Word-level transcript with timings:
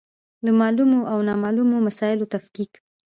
د 0.45 0.47
معلومو 0.59 0.99
او 1.11 1.19
نامعلومو 1.27 1.77
مسایلو 1.87 2.31
تفکیک. 2.33 2.71